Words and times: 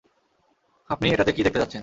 আপনি 0.89 1.07
এটাতে 1.09 1.31
কি 1.31 1.41
দেখতে 1.43 1.59
যাচ্ছেন। 1.59 1.79